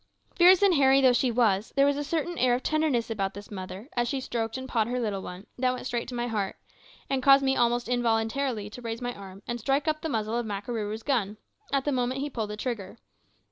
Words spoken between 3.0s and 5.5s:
about this mother, as she stroked and pawed her little one,